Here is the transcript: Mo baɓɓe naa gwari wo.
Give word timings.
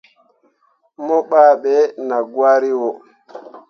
Mo 1.05 1.17
baɓɓe 1.29 1.73
naa 2.07 2.23
gwari 2.31 2.71
wo. 2.79 2.89